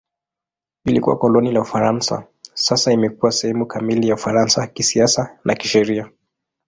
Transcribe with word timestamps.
Ilikuwa 0.85 1.17
koloni 1.17 1.51
la 1.51 1.61
Ufaransa; 1.61 2.27
sasa 2.53 2.91
imekuwa 2.91 3.31
sehemu 3.31 3.65
kamili 3.65 4.07
ya 4.09 4.15
Ufaransa 4.15 4.67
kisiasa 4.67 5.39
na 5.45 5.55
kisheria. 5.55 6.09